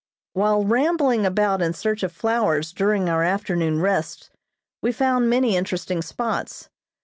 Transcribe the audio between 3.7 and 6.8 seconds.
rests, we found many interesting spots.